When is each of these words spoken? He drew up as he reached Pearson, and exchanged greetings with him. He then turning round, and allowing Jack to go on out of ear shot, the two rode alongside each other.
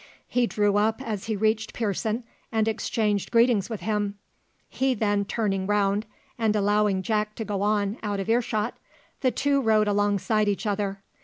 He 0.27 0.47
drew 0.47 0.77
up 0.77 0.99
as 1.03 1.25
he 1.25 1.35
reached 1.35 1.75
Pearson, 1.75 2.23
and 2.51 2.67
exchanged 2.67 3.29
greetings 3.29 3.69
with 3.69 3.81
him. 3.81 4.17
He 4.67 4.95
then 4.95 5.25
turning 5.25 5.67
round, 5.67 6.07
and 6.39 6.55
allowing 6.55 7.03
Jack 7.03 7.35
to 7.35 7.45
go 7.45 7.61
on 7.61 7.99
out 8.01 8.19
of 8.19 8.27
ear 8.27 8.41
shot, 8.41 8.77
the 9.19 9.29
two 9.29 9.61
rode 9.61 9.87
alongside 9.87 10.47
each 10.47 10.65
other. 10.65 11.03